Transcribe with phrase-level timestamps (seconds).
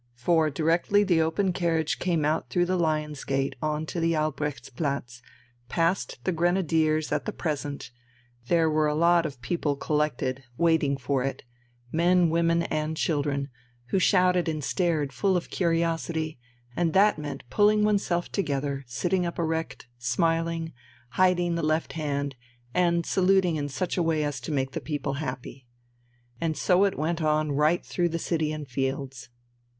[0.15, 5.21] For, directly the open carriage came out through the Lions Gate on to the Albrechtsplatz,
[5.69, 7.91] past the grenadiers at the "present,"
[8.47, 11.43] there were a lot of people collected, waiting for it
[11.91, 13.49] men, women, and children,
[13.89, 16.39] who shouted and stared full of curiosity;
[16.75, 20.73] and that meant pulling oneself together, sitting up erect, smiling,
[21.09, 22.35] hiding the left hand,
[22.73, 25.67] and saluting in such a way as to make the people happy.
[26.41, 29.29] And so it went on right through the city and the fields.